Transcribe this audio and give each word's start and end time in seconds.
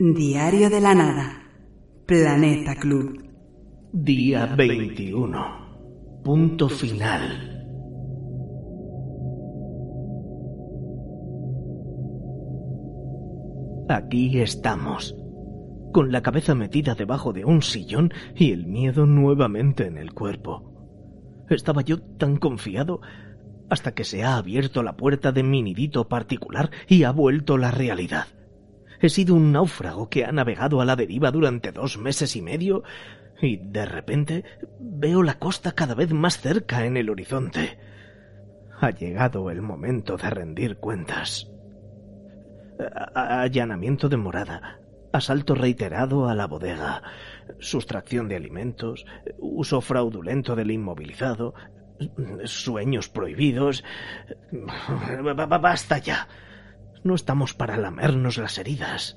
Diario 0.00 0.70
de 0.70 0.80
la 0.80 0.94
Nada. 0.94 1.42
Planeta 2.06 2.76
Club. 2.76 3.20
Día 3.92 4.46
21. 4.46 6.22
Punto 6.22 6.68
final. 6.68 7.66
Aquí 13.88 14.38
estamos, 14.38 15.16
con 15.92 16.12
la 16.12 16.22
cabeza 16.22 16.54
metida 16.54 16.94
debajo 16.94 17.32
de 17.32 17.44
un 17.44 17.62
sillón 17.62 18.12
y 18.36 18.52
el 18.52 18.68
miedo 18.68 19.04
nuevamente 19.04 19.88
en 19.88 19.98
el 19.98 20.12
cuerpo. 20.14 21.42
Estaba 21.50 21.82
yo 21.82 22.00
tan 22.00 22.36
confiado 22.36 23.00
hasta 23.68 23.94
que 23.94 24.04
se 24.04 24.22
ha 24.22 24.36
abierto 24.36 24.84
la 24.84 24.96
puerta 24.96 25.32
de 25.32 25.42
mi 25.42 25.60
nidito 25.60 26.06
particular 26.06 26.70
y 26.86 27.02
ha 27.02 27.10
vuelto 27.10 27.58
la 27.58 27.72
realidad. 27.72 28.28
He 29.00 29.08
sido 29.08 29.34
un 29.34 29.52
náufrago 29.52 30.08
que 30.08 30.24
ha 30.24 30.32
navegado 30.32 30.80
a 30.80 30.84
la 30.84 30.96
deriva 30.96 31.30
durante 31.30 31.72
dos 31.72 31.98
meses 31.98 32.34
y 32.36 32.42
medio 32.42 32.82
y 33.40 33.56
de 33.58 33.86
repente 33.86 34.44
veo 34.80 35.22
la 35.22 35.38
costa 35.38 35.72
cada 35.72 35.94
vez 35.94 36.12
más 36.12 36.40
cerca 36.40 36.84
en 36.84 36.96
el 36.96 37.10
horizonte. 37.10 37.78
Ha 38.80 38.90
llegado 38.90 39.50
el 39.50 39.62
momento 39.62 40.16
de 40.16 40.30
rendir 40.30 40.76
cuentas. 40.78 41.50
Allanamiento 43.14 44.08
de 44.08 44.16
morada, 44.16 44.80
asalto 45.12 45.54
reiterado 45.54 46.28
a 46.28 46.34
la 46.34 46.46
bodega, 46.46 47.02
sustracción 47.58 48.28
de 48.28 48.36
alimentos, 48.36 49.04
uso 49.38 49.80
fraudulento 49.80 50.54
del 50.54 50.70
inmovilizado, 50.70 51.54
sueños 52.44 53.08
prohibidos. 53.08 53.84
Basta 55.60 55.98
ya. 55.98 56.28
No 57.04 57.14
estamos 57.14 57.54
para 57.54 57.76
lamernos 57.76 58.38
las 58.38 58.58
heridas. 58.58 59.16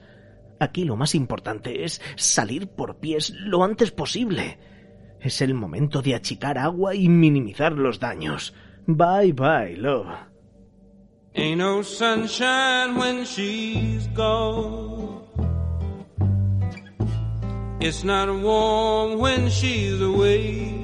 Aquí 0.59 0.83
lo 0.83 0.95
más 0.95 1.15
importante 1.15 1.83
es 1.85 2.01
salir 2.15 2.67
por 2.67 2.99
pies 2.99 3.31
lo 3.31 3.63
antes 3.63 3.91
posible. 3.91 4.59
Es 5.19 5.41
el 5.41 5.53
momento 5.53 6.01
de 6.01 6.15
achicar 6.15 6.57
agua 6.57 6.95
y 6.95 7.09
minimizar 7.09 7.73
los 7.73 7.99
daños. 7.99 8.53
Bye 8.87 9.33
bye, 9.33 9.75
love. 9.77 10.07
Ain't 11.33 11.59
no 11.59 11.81
sunshine 11.81 12.97
when 12.97 13.25
she's 13.25 14.07
gone. 14.13 15.21
It's 17.79 18.03
not 18.03 18.27
warm 18.29 19.17
when 19.17 19.49
she's 19.49 19.99
away. 20.01 20.81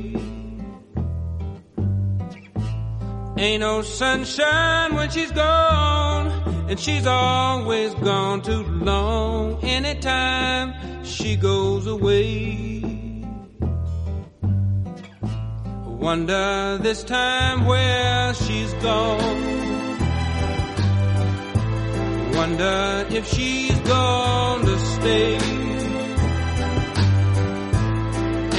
Ain't 3.38 3.60
no 3.62 3.84
sunshine 3.84 4.96
when 4.96 5.10
she's 5.12 5.32
gone, 5.32 6.32
and 6.68 6.80
she's 6.80 7.06
always 7.08 7.94
gone 7.96 8.42
too 8.42 8.64
long. 8.64 9.64
Anytime 9.64 11.04
she 11.04 11.36
goes 11.38 11.88
away, 11.88 12.82
wonder 15.86 16.78
this 16.82 17.04
time 17.04 17.66
where 17.66 18.34
she's 18.34 18.74
gone. 18.76 19.56
Wonder 22.34 23.06
if 23.12 23.28
she's 23.34 23.80
gonna 23.80 24.80
stay. 24.80 25.38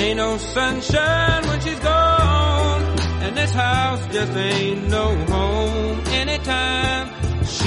Ain't 0.02 0.16
no 0.16 0.38
sunshine 0.38 1.46
when 1.46 1.60
she's 1.60 1.80
gone, 1.80 2.82
and 3.22 3.36
this 3.36 3.52
house 3.52 4.00
just 4.12 4.32
ain't 4.36 4.88
no 4.88 5.14
home 5.26 6.00
anytime 6.06 7.07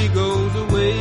she 0.02 0.08
goes 0.10 0.56
away. 0.56 0.94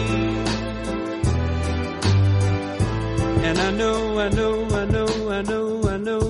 And 3.48 3.58
I 3.58 3.70
know, 3.70 4.18
I 4.18 4.28
know, 4.28 4.54
I 4.80 4.84
know, 4.84 5.30
I 5.30 5.42
know, 5.42 5.88
I 5.88 5.96
know, 5.96 6.29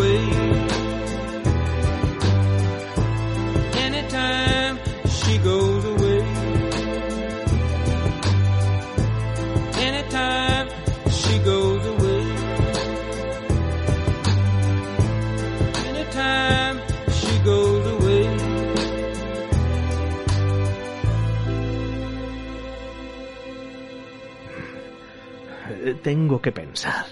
Tengo 26.03 26.41
que 26.41 26.51
pensar. 26.51 27.05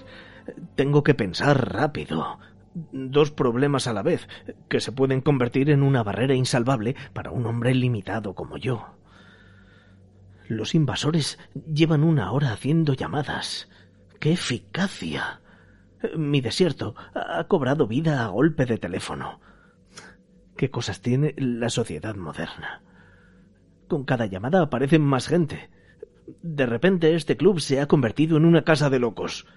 Tengo 0.75 1.03
que 1.03 1.13
pensar 1.13 1.73
rápido. 1.73 2.39
Dos 2.91 3.31
problemas 3.31 3.87
a 3.87 3.93
la 3.93 4.01
vez, 4.01 4.27
que 4.67 4.79
se 4.79 4.91
pueden 4.91 5.21
convertir 5.21 5.69
en 5.69 5.83
una 5.83 6.03
barrera 6.03 6.33
insalvable 6.33 6.95
para 7.13 7.31
un 7.31 7.45
hombre 7.45 7.73
limitado 7.73 8.33
como 8.33 8.57
yo. 8.57 8.95
Los 10.47 10.73
invasores 10.73 11.37
llevan 11.71 12.03
una 12.03 12.31
hora 12.31 12.51
haciendo 12.51 12.93
llamadas. 12.93 13.69
¡Qué 14.19 14.33
eficacia! 14.33 15.41
Mi 16.17 16.41
desierto 16.41 16.95
ha 17.13 17.43
cobrado 17.47 17.85
vida 17.85 18.23
a 18.23 18.29
golpe 18.29 18.65
de 18.65 18.77
teléfono. 18.77 19.39
¿Qué 20.55 20.71
cosas 20.71 21.01
tiene 21.01 21.35
la 21.37 21.69
sociedad 21.69 22.15
moderna? 22.15 22.81
Con 23.87 24.05
cada 24.05 24.25
llamada 24.25 24.61
aparecen 24.61 25.01
más 25.01 25.27
gente. 25.27 25.69
De 26.41 26.65
repente 26.65 27.15
este 27.15 27.37
club 27.37 27.59
se 27.59 27.79
ha 27.81 27.87
convertido 27.87 28.37
en 28.37 28.45
una 28.45 28.63
casa 28.63 28.89
de 28.89 28.99
locos. 28.99 29.47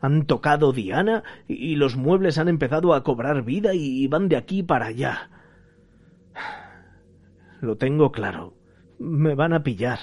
Han 0.00 0.26
tocado 0.26 0.72
Diana 0.72 1.24
y 1.48 1.76
los 1.76 1.96
muebles 1.96 2.38
han 2.38 2.48
empezado 2.48 2.94
a 2.94 3.02
cobrar 3.02 3.44
vida 3.44 3.74
y 3.74 4.06
van 4.08 4.28
de 4.28 4.36
aquí 4.36 4.62
para 4.62 4.86
allá. 4.86 5.30
Lo 7.60 7.76
tengo 7.76 8.12
claro. 8.12 8.54
Me 8.98 9.34
van 9.34 9.52
a 9.52 9.62
pillar. 9.62 9.98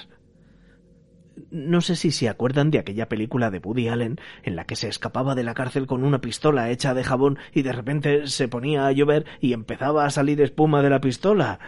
No 1.50 1.80
sé 1.80 1.96
si 1.96 2.10
se 2.10 2.28
acuerdan 2.28 2.70
de 2.70 2.78
aquella 2.78 3.08
película 3.08 3.50
de 3.50 3.58
Woody 3.58 3.88
Allen 3.88 4.20
en 4.42 4.56
la 4.56 4.66
que 4.66 4.76
se 4.76 4.88
escapaba 4.88 5.34
de 5.34 5.42
la 5.42 5.54
cárcel 5.54 5.86
con 5.86 6.04
una 6.04 6.20
pistola 6.20 6.70
hecha 6.70 6.94
de 6.94 7.02
jabón 7.02 7.38
y 7.52 7.62
de 7.62 7.72
repente 7.72 8.26
se 8.28 8.48
ponía 8.48 8.86
a 8.86 8.92
llover 8.92 9.24
y 9.40 9.52
empezaba 9.52 10.04
a 10.04 10.10
salir 10.10 10.40
espuma 10.40 10.82
de 10.82 10.90
la 10.90 11.00
pistola. 11.00 11.58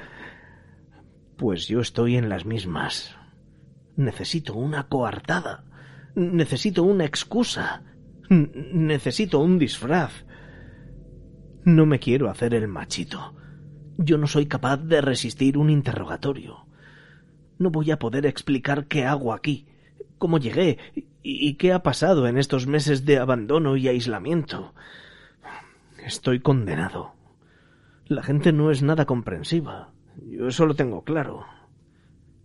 Pues 1.37 1.67
yo 1.67 1.81
estoy 1.81 2.17
en 2.17 2.29
las 2.29 2.47
mismas. 2.47 3.17
Necesito 3.97 4.55
una 4.55 4.89
coartada. 4.89 5.65
Necesito 6.15 6.83
una 6.83 7.05
excusa. 7.05 7.83
Necesito 8.29 9.41
un 9.41 9.59
disfraz. 9.59 10.25
No 11.65 11.87
me 11.87 11.99
quiero 11.99 12.31
hacer 12.31 12.55
el 12.55 12.69
machito. 12.69 13.35
Yo 13.99 14.19
no 14.19 14.27
soy 14.27 14.47
capaz 14.47 14.77
de 14.77 15.01
resistir 15.01 15.59
un 15.59 15.71
interrogatorio. 15.71 16.67
No 17.59 17.71
voy 17.71 17.91
a 17.91 17.99
poder 17.99 18.27
explicar 18.27 18.87
qué 18.87 19.05
hago 19.05 19.33
aquí, 19.33 19.67
cómo 20.19 20.39
llegué 20.39 20.79
y 21.23 21.55
qué 21.55 21.73
ha 21.73 21.83
pasado 21.83 22.29
en 22.29 22.37
estos 22.37 22.67
meses 22.67 23.05
de 23.05 23.19
abandono 23.19 23.77
y 23.77 23.89
aislamiento. 23.89 24.75
Estoy 26.05 26.41
condenado. 26.41 27.15
La 28.05 28.23
gente 28.23 28.53
no 28.53 28.71
es 28.71 28.83
nada 28.83 29.07
comprensiva. 29.07 29.93
Yo 30.25 30.47
eso 30.47 30.67
lo 30.67 30.75
tengo 30.75 31.03
claro. 31.03 31.45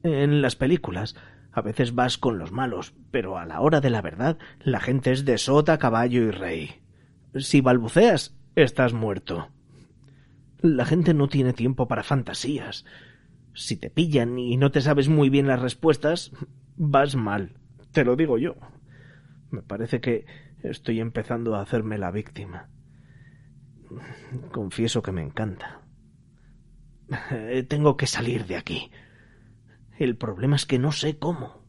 En 0.01 0.41
las 0.41 0.55
películas 0.55 1.15
a 1.51 1.61
veces 1.61 1.95
vas 1.95 2.17
con 2.17 2.37
los 2.37 2.51
malos, 2.51 2.93
pero 3.11 3.37
a 3.37 3.45
la 3.45 3.61
hora 3.61 3.81
de 3.81 3.89
la 3.89 4.01
verdad 4.01 4.37
la 4.59 4.79
gente 4.79 5.11
es 5.11 5.25
de 5.25 5.37
sota, 5.37 5.77
caballo 5.77 6.21
y 6.23 6.31
rey. 6.31 6.81
Si 7.35 7.61
balbuceas, 7.61 8.35
estás 8.55 8.93
muerto. 8.93 9.49
La 10.61 10.85
gente 10.85 11.13
no 11.13 11.27
tiene 11.27 11.53
tiempo 11.53 11.87
para 11.87 12.03
fantasías. 12.03 12.85
Si 13.53 13.75
te 13.75 13.89
pillan 13.89 14.37
y 14.37 14.57
no 14.57 14.71
te 14.71 14.81
sabes 14.81 15.09
muy 15.09 15.29
bien 15.29 15.47
las 15.47 15.61
respuestas, 15.61 16.31
vas 16.77 17.15
mal. 17.15 17.53
Te 17.91 18.05
lo 18.05 18.15
digo 18.15 18.37
yo. 18.37 18.55
Me 19.49 19.61
parece 19.61 19.99
que 19.99 20.25
estoy 20.63 20.99
empezando 20.99 21.55
a 21.55 21.61
hacerme 21.61 21.97
la 21.97 22.11
víctima. 22.11 22.69
Confieso 24.51 25.01
que 25.01 25.11
me 25.11 25.21
encanta. 25.21 25.81
Tengo 27.67 27.97
que 27.97 28.07
salir 28.07 28.45
de 28.45 28.55
aquí. 28.55 28.91
El 30.01 30.17
problema 30.17 30.55
es 30.55 30.65
que 30.65 30.79
no 30.79 30.91
sé 30.91 31.19
cómo. 31.19 31.63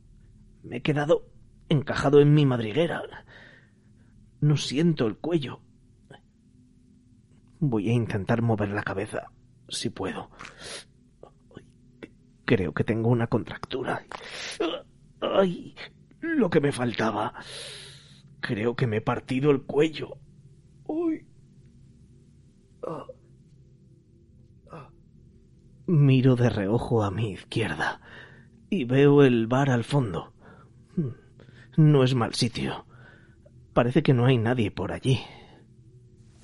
Me 0.63 0.79
he 0.79 0.83
quedado 0.83 1.29
encajado 1.69 2.19
en 2.23 2.33
mi 2.33 2.47
madriguera. 2.47 3.03
No 4.41 4.57
siento 4.57 5.07
el 5.07 5.19
cuello. 5.19 5.61
Voy 7.61 7.91
a 7.91 7.93
intentar 7.93 8.41
mover 8.41 8.71
la 8.71 8.85
cabeza, 8.85 9.31
si 9.69 9.91
puedo. 9.91 10.31
Creo 12.47 12.73
que 12.73 12.85
tengo 12.85 13.11
una 13.11 13.27
contractura. 13.27 14.07
¡Ay! 15.21 15.75
Lo 16.21 16.49
que 16.49 16.63
me 16.63 16.73
faltaba. 16.73 17.35
Creo 18.41 18.75
que 18.75 18.87
me 18.87 18.97
he 18.97 19.03
partido 19.03 19.51
el 19.51 19.65
cuello. 19.65 20.17
Ah. 22.83 23.05
Ah. 24.71 24.91
Miro 25.87 26.35
de 26.35 26.49
reojo 26.49 27.05
a 27.05 27.11
mi 27.11 27.33
izquierda 27.33 28.01
y 28.73 28.85
veo 28.85 29.23
el 29.23 29.47
bar 29.49 29.69
al 29.69 29.85
fondo. 29.85 30.33
No 31.77 32.05
es 32.05 32.15
mal 32.15 32.33
sitio. 32.33 32.87
Parece 33.75 34.03
que 34.03 34.15
no 34.15 34.25
hay 34.25 34.39
nadie 34.39 34.71
por 34.71 34.93
allí. 34.93 35.21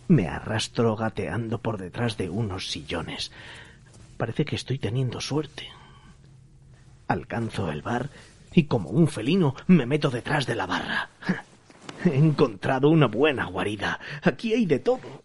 Me 0.09 0.29
arrastro 0.29 0.95
gateando 0.95 1.63
por 1.63 1.79
detrás 1.79 2.19
de 2.19 2.29
unos 2.29 2.71
sillones. 2.71 3.33
Parece 4.19 4.45
que 4.45 4.57
estoy 4.57 4.79
teniendo 4.79 5.23
suerte. 5.23 5.69
Alcanzo 7.07 7.71
el 7.71 7.81
bar 7.81 8.11
y 8.53 8.65
como 8.65 8.91
un 8.91 9.09
felino 9.09 9.55
me 9.67 9.87
meto 9.87 10.11
detrás 10.11 10.45
de 10.45 10.55
la 10.55 10.67
barra. 10.67 11.09
He 12.05 12.15
encontrado 12.15 12.91
una 12.91 13.07
buena 13.07 13.47
guarida. 13.47 14.01
Aquí 14.23 14.53
hay 14.53 14.67
de 14.67 14.81
todo. 14.81 15.25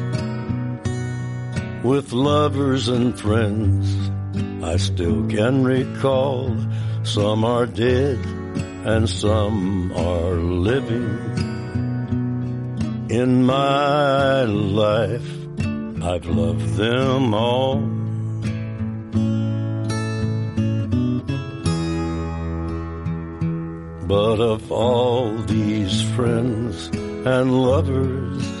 with 1.83 2.13
lovers 2.13 2.87
and 2.87 3.17
friends. 3.19 4.11
I 4.63 4.77
still 4.77 5.27
can 5.27 5.63
recall 5.63 6.55
some 7.03 7.43
are 7.43 7.65
dead 7.65 8.19
and 8.85 9.09
some 9.09 9.91
are 9.93 10.35
living. 10.35 11.17
In 13.09 13.43
my 13.43 14.43
life, 14.43 15.29
I've 16.03 16.25
loved 16.25 16.75
them 16.75 17.33
all. 17.33 17.81
But 24.07 24.39
of 24.39 24.71
all 24.71 25.35
these 25.43 26.01
friends 26.15 26.87
and 27.25 27.61
lovers, 27.63 28.60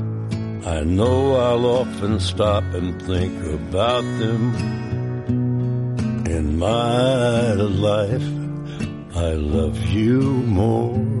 I 0.65 0.83
know 0.83 1.35
I'll 1.37 1.65
often 1.65 2.19
stop 2.19 2.63
and 2.75 3.01
think 3.01 3.33
about 3.45 4.03
them. 4.19 4.53
In 6.27 6.59
my 6.59 7.53
life, 7.53 8.29
I 9.15 9.33
love 9.33 9.83
you 9.87 10.21
more. 10.21 11.20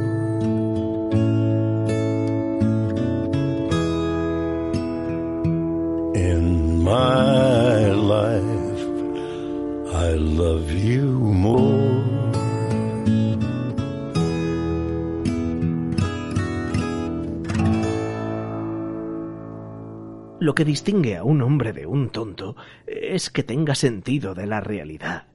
Lo 20.51 20.55
que 20.55 20.65
distingue 20.65 21.15
a 21.15 21.23
un 21.23 21.41
hombre 21.41 21.71
de 21.71 21.85
un 21.85 22.09
tonto 22.09 22.57
es 22.85 23.29
que 23.29 23.41
tenga 23.41 23.73
sentido 23.73 24.33
de 24.33 24.47
la 24.47 24.59
realidad. 24.59 25.27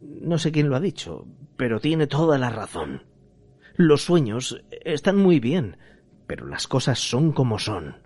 No 0.00 0.36
sé 0.38 0.50
quién 0.50 0.68
lo 0.68 0.74
ha 0.74 0.80
dicho, 0.80 1.28
pero 1.56 1.78
tiene 1.78 2.08
toda 2.08 2.36
la 2.36 2.50
razón. 2.50 3.04
Los 3.76 4.02
sueños 4.02 4.60
están 4.84 5.16
muy 5.16 5.38
bien, 5.38 5.76
pero 6.26 6.44
las 6.44 6.66
cosas 6.66 6.98
son 6.98 7.30
como 7.30 7.60
son. 7.60 7.98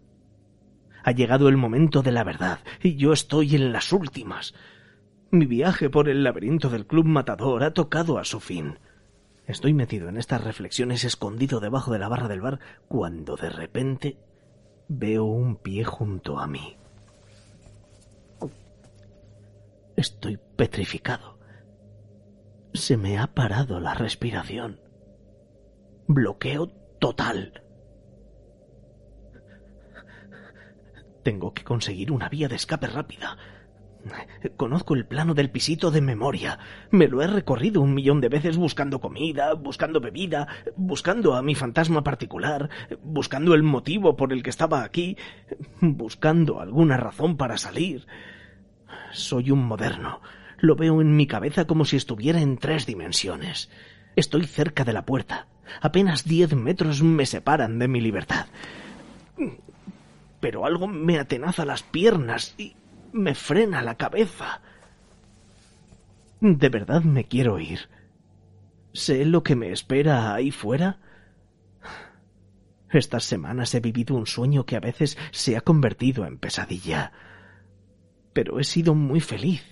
Ha 1.02 1.12
llegado 1.12 1.48
el 1.48 1.56
momento 1.56 2.02
de 2.02 2.12
la 2.12 2.22
verdad 2.22 2.58
y 2.82 2.96
yo 2.96 3.14
estoy 3.14 3.56
en 3.56 3.72
las 3.72 3.90
últimas. 3.90 4.52
Mi 5.30 5.46
viaje 5.46 5.88
por 5.88 6.06
el 6.10 6.22
laberinto 6.22 6.68
del 6.68 6.86
Club 6.86 7.06
Matador 7.06 7.64
ha 7.64 7.72
tocado 7.72 8.18
a 8.18 8.24
su 8.24 8.40
fin. 8.40 8.78
Estoy 9.46 9.72
metido 9.72 10.10
en 10.10 10.18
estas 10.18 10.44
reflexiones 10.44 11.02
escondido 11.04 11.60
debajo 11.60 11.90
de 11.90 11.98
la 11.98 12.08
barra 12.08 12.28
del 12.28 12.42
bar 12.42 12.60
cuando 12.88 13.36
de 13.36 13.48
repente 13.48 14.18
veo 14.92 15.24
un 15.24 15.54
pie 15.54 15.84
junto 15.84 16.40
a 16.40 16.48
mí. 16.48 16.76
Estoy 19.96 20.38
petrificado. 20.56 21.38
Se 22.74 22.96
me 22.96 23.18
ha 23.18 23.28
parado 23.28 23.78
la 23.78 23.94
respiración. 23.94 24.80
Bloqueo 26.08 26.68
total. 26.98 27.62
Tengo 31.22 31.54
que 31.54 31.62
conseguir 31.62 32.10
una 32.10 32.28
vía 32.28 32.48
de 32.48 32.56
escape 32.56 32.88
rápida. 32.88 33.38
Conozco 34.56 34.94
el 34.94 35.06
plano 35.06 35.34
del 35.34 35.50
pisito 35.50 35.90
de 35.90 36.00
memoria. 36.00 36.58
Me 36.90 37.08
lo 37.08 37.22
he 37.22 37.26
recorrido 37.26 37.80
un 37.80 37.94
millón 37.94 38.20
de 38.20 38.28
veces 38.28 38.56
buscando 38.56 39.00
comida, 39.00 39.54
buscando 39.54 40.00
bebida, 40.00 40.48
buscando 40.76 41.34
a 41.34 41.42
mi 41.42 41.54
fantasma 41.54 42.02
particular, 42.02 42.70
buscando 43.02 43.54
el 43.54 43.62
motivo 43.62 44.16
por 44.16 44.32
el 44.32 44.42
que 44.42 44.50
estaba 44.50 44.82
aquí, 44.84 45.16
buscando 45.80 46.60
alguna 46.60 46.96
razón 46.96 47.36
para 47.36 47.58
salir. 47.58 48.06
Soy 49.12 49.50
un 49.50 49.64
moderno. 49.64 50.20
Lo 50.58 50.76
veo 50.76 51.00
en 51.00 51.16
mi 51.16 51.26
cabeza 51.26 51.66
como 51.66 51.84
si 51.84 51.96
estuviera 51.96 52.40
en 52.40 52.58
tres 52.58 52.86
dimensiones. 52.86 53.70
Estoy 54.16 54.44
cerca 54.44 54.84
de 54.84 54.92
la 54.92 55.06
puerta. 55.06 55.46
Apenas 55.80 56.24
diez 56.24 56.54
metros 56.54 57.02
me 57.02 57.26
separan 57.26 57.78
de 57.78 57.88
mi 57.88 58.00
libertad. 58.00 58.46
Pero 60.40 60.64
algo 60.66 60.86
me 60.86 61.18
atenaza 61.18 61.64
las 61.64 61.82
piernas 61.82 62.54
y 62.58 62.74
me 63.12 63.34
frena 63.34 63.82
la 63.82 63.96
cabeza. 63.96 64.60
De 66.40 66.68
verdad 66.68 67.02
me 67.02 67.24
quiero 67.24 67.58
ir. 67.58 67.80
¿Sé 68.92 69.24
lo 69.24 69.42
que 69.42 69.56
me 69.56 69.72
espera 69.72 70.34
ahí 70.34 70.50
fuera? 70.50 70.98
Estas 72.90 73.24
semanas 73.24 73.74
he 73.74 73.80
vivido 73.80 74.16
un 74.16 74.26
sueño 74.26 74.66
que 74.66 74.76
a 74.76 74.80
veces 74.80 75.16
se 75.30 75.56
ha 75.56 75.60
convertido 75.60 76.26
en 76.26 76.38
pesadilla. 76.38 77.12
Pero 78.32 78.58
he 78.58 78.64
sido 78.64 78.94
muy 78.94 79.20
feliz. 79.20 79.62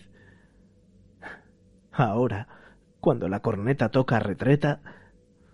Ahora, 1.90 2.46
cuando 3.00 3.28
la 3.28 3.40
corneta 3.40 3.88
toca 3.88 4.20
retreta, 4.20 4.82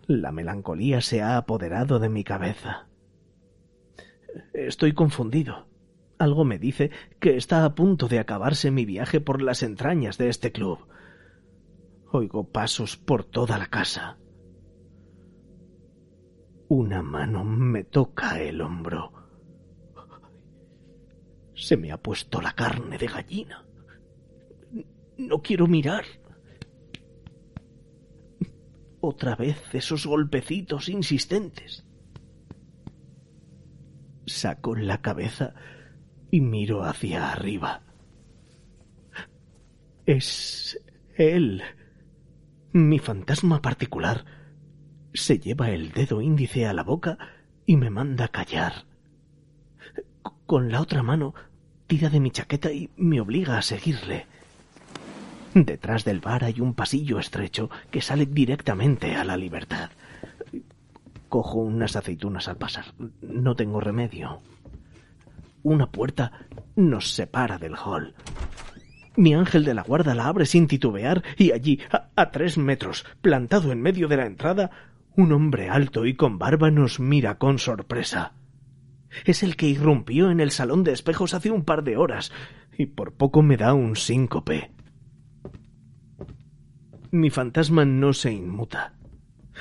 la 0.07 0.31
melancolía 0.31 1.01
se 1.01 1.23
ha 1.23 1.39
apoderado 1.39 1.99
de 1.99 2.11
mi 2.11 2.23
cabeza. 2.23 2.87
Estoy 4.53 4.93
confundido. 4.93 5.67
Algo 6.19 6.45
me 6.45 6.59
dice 6.59 6.91
que 7.21 7.37
está 7.37 7.65
a 7.65 7.75
punto 7.75 8.09
de 8.09 8.19
acabarse 8.19 8.71
mi 8.71 8.85
viaje 8.85 9.21
por 9.21 9.43
las 9.43 9.63
entrañas 9.63 10.17
de 10.19 10.29
este 10.29 10.53
club. 10.53 10.79
Oigo 12.13 12.51
pasos 12.51 12.97
por 12.97 13.25
toda 13.25 13.59
la 13.59 13.67
casa. 13.67 14.19
Una 16.69 17.03
mano 17.03 17.45
me 17.45 17.85
toca 17.85 18.41
el 18.41 18.61
hombro. 18.61 19.13
Se 21.55 21.77
me 21.77 21.93
ha 21.93 22.01
puesto 22.01 22.41
la 22.41 22.53
carne 22.53 22.99
de 22.99 23.07
gallina. 23.07 23.67
No 25.19 25.43
quiero 25.43 25.67
mirar. 25.67 26.05
Otra 29.01 29.37
vez 29.37 29.75
esos 29.75 30.07
golpecitos 30.07 30.89
insistentes. 30.89 31.85
Saco 34.27 34.75
la 34.75 35.03
cabeza 35.03 35.55
y 36.35 36.41
miro 36.41 36.83
hacia 36.83 37.31
arriba. 37.31 37.81
Es 40.05 40.81
él, 41.17 41.63
mi 42.73 42.99
fantasma 42.99 43.63
particular 43.63 44.25
se 45.13 45.39
lleva 45.39 45.71
el 45.71 45.93
dedo 45.93 46.21
índice 46.21 46.67
a 46.67 46.73
la 46.73 46.83
boca 46.83 47.19
y 47.67 47.77
me 47.77 47.89
manda 47.89 48.27
callar. 48.27 48.85
Con 50.45 50.73
la 50.73 50.81
otra 50.81 51.05
mano 51.05 51.37
tira 51.87 52.11
de 52.11 52.19
mi 52.19 52.33
chaqueta 52.33 52.73
y 52.73 52.91
me 52.97 53.21
obliga 53.21 53.57
a 53.57 53.63
seguirle. 53.63 54.27
Detrás 55.55 56.05
del 56.05 56.19
bar 56.19 56.43
hay 56.43 56.61
un 56.61 56.75
pasillo 56.75 57.21
estrecho 57.21 57.71
que 57.93 58.01
sale 58.01 58.27
directamente 58.27 59.15
a 59.15 59.23
la 59.23 59.37
libertad. 59.37 59.91
Cojo 61.29 61.61
unas 61.61 61.95
aceitunas 61.95 62.49
al 62.49 62.57
pasar. 62.57 62.87
No 63.23 63.55
tengo 63.55 63.81
remedio. 63.81 64.43
Una 65.65 65.91
puerta 65.91 66.31
nos 66.77 67.15
separa 67.15 67.57
del 67.57 67.75
hall. 67.75 68.15
Mi 69.17 69.35
ángel 69.35 69.65
de 69.65 69.73
la 69.73 69.83
guarda 69.83 70.15
la 70.15 70.27
abre 70.27 70.45
sin 70.45 70.67
titubear 70.67 71.25
y 71.39 71.53
allí, 71.53 71.81
a, 71.91 72.31
tres 72.31 72.59
metros, 72.59 73.07
plantado 73.23 73.73
en 73.73 73.81
medio 73.81 74.07
de 74.07 74.19
la 74.19 74.27
entrada, 74.27 74.71
un 75.17 75.33
hombre 75.33 75.71
alto 75.71 76.05
y 76.05 76.17
con 76.17 76.39
barba 76.39 76.71
nos 76.71 77.01
mira 77.01 77.39
con 77.39 77.59
sorpresa. 77.59 78.35
Es 79.25 79.43
el 79.43 79.57
que 79.57 79.67
irrumpió 79.67 80.31
en 80.31 80.41
el 80.41 80.51
salón 80.51 80.85
de 80.85 80.93
espejos 80.93 81.33
hace 81.33 81.51
un 81.51 81.65
par 81.65 81.83
de 81.83 81.97
horas 81.97 82.31
y 82.77 82.85
por 82.85 83.15
poco 83.15 83.41
me 83.41 83.57
da 83.57 83.73
un 83.73 83.97
síncope. 83.97 84.71
Mi 87.11 87.31
fantasma 87.31 87.87
no 87.87 88.13
se 88.13 88.33
inmuta. 88.33 88.93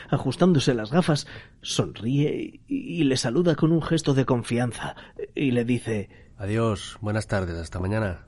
Ajustándose 0.09 0.73
las 0.73 0.91
gafas, 0.91 1.27
sonríe 1.61 2.61
y 2.67 3.03
le 3.03 3.17
saluda 3.17 3.55
con 3.55 3.71
un 3.71 3.81
gesto 3.81 4.13
de 4.13 4.25
confianza 4.25 4.95
y 5.35 5.51
le 5.51 5.65
dice 5.65 6.09
Adiós, 6.37 6.97
buenas 7.01 7.27
tardes, 7.27 7.55
hasta 7.55 7.79
mañana. 7.79 8.25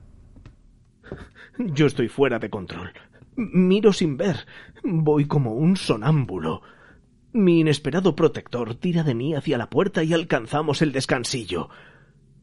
Yo 1.58 1.86
estoy 1.86 2.08
fuera 2.08 2.38
de 2.38 2.50
control. 2.50 2.92
Miro 3.36 3.92
sin 3.92 4.16
ver. 4.16 4.46
Voy 4.82 5.26
como 5.26 5.54
un 5.54 5.76
sonámbulo. 5.76 6.62
Mi 7.32 7.60
inesperado 7.60 8.16
protector 8.16 8.74
tira 8.76 9.02
de 9.02 9.14
mí 9.14 9.34
hacia 9.34 9.58
la 9.58 9.68
puerta 9.68 10.02
y 10.02 10.14
alcanzamos 10.14 10.80
el 10.80 10.92
descansillo. 10.92 11.68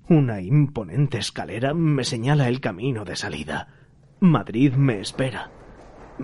Una 0.09 0.41
imponente 0.41 1.17
escalera 1.17 1.73
me 1.73 2.03
señala 2.03 2.49
el 2.49 2.59
camino 2.59 3.05
de 3.05 3.15
salida. 3.15 3.69
Madrid 4.19 4.73
me 4.73 4.99
espera. 4.99 5.51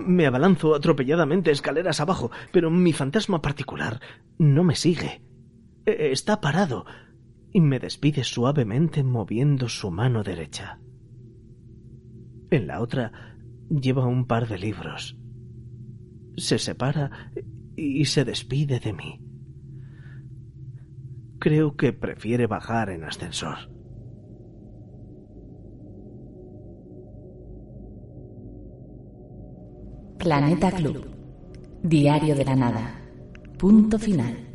Me 0.06 0.26
abalanzo 0.26 0.74
atropelladamente 0.74 1.50
escaleras 1.50 2.00
abajo, 2.00 2.30
pero 2.52 2.70
mi 2.70 2.92
fantasma 2.92 3.42
particular 3.42 4.00
no 4.38 4.64
me 4.64 4.74
sigue. 4.74 5.22
E-, 5.86 6.10
está 6.12 6.40
parado 6.40 6.86
y 7.52 7.60
me 7.60 7.78
despide 7.78 8.24
suavemente 8.24 9.02
moviendo 9.02 9.68
su 9.68 9.90
mano 9.90 10.22
derecha. 10.22 10.80
En 12.50 12.66
la 12.66 12.80
otra 12.80 13.36
lleva 13.68 14.06
un 14.06 14.26
par 14.26 14.48
de 14.48 14.58
libros. 14.58 15.16
Se 16.36 16.58
separa 16.58 17.32
y 17.76 18.04
se 18.06 18.24
despide 18.24 18.80
de 18.80 18.92
mí. 18.92 19.20
Creo 21.38 21.76
que 21.76 21.92
prefiere 21.92 22.46
bajar 22.46 22.90
en 22.90 23.04
ascensor. 23.04 23.79
Planeta 30.20 30.70
Club. 30.70 31.06
Diario 31.82 32.34
de 32.36 32.44
la 32.44 32.54
Nada. 32.54 33.00
Punto 33.56 33.98
final. 33.98 34.49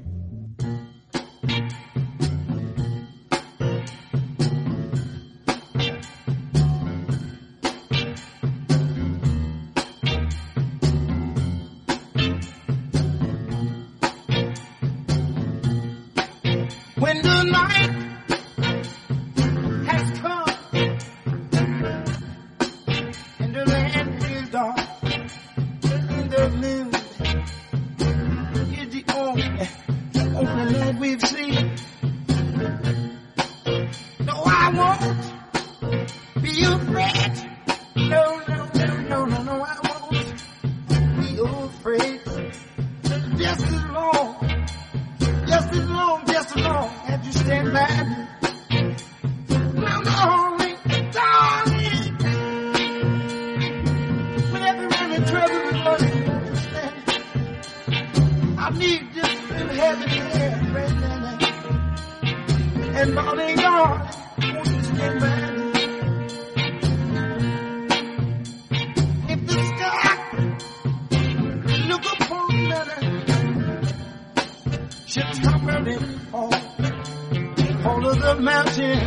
mountain 78.45 78.99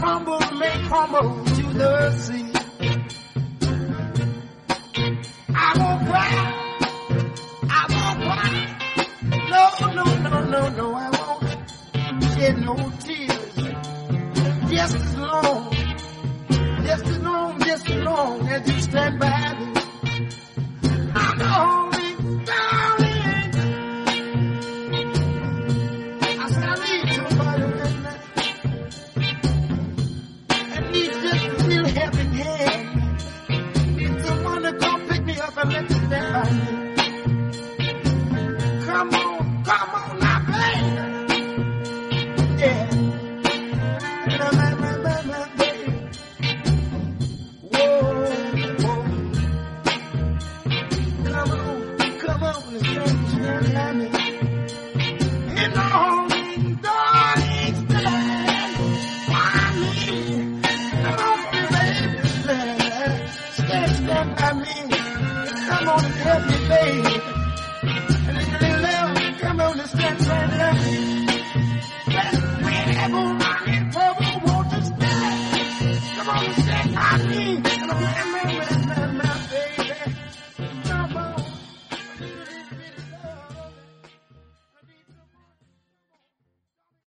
crumble 0.00 0.40
may 0.58 0.76
crumble 0.88 1.44
to 1.44 1.62
the 1.80 2.10
sea. 2.18 2.50
I 5.54 5.68
won't 5.78 6.00
cry. 6.08 6.32
I 7.70 7.82
won't 7.92 8.18
cry. 8.26 8.52
No, 9.52 9.64
no, 9.94 10.04
no, 10.16 10.34
no, 10.54 10.68
no, 10.78 10.94
I 10.94 11.08
won't 11.16 11.42
shed 12.34 12.58
no 12.58 12.74
tears. 13.04 13.54
Just 14.72 14.96
as 14.96 15.16
long, 15.16 15.72
just 16.84 17.06
as 17.06 17.18
long, 17.20 17.60
just 17.60 17.88
as 17.88 18.02
long 18.02 18.48
as 18.48 18.68
you 18.68 18.80
stand 18.82 19.20
by 19.20 19.54
me. 19.60 19.71